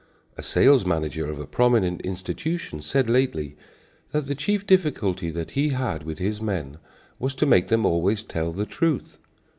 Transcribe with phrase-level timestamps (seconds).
[0.35, 3.55] A sales manager of a prominent institution said lately
[4.13, 6.77] that the chief difficulty that he had with his men
[7.19, 9.19] was to make them always tell the truth.